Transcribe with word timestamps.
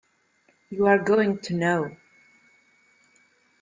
You 0.71 0.87
are 0.87 0.97
going 0.97 1.37
to 1.43 1.53
know. 1.53 1.95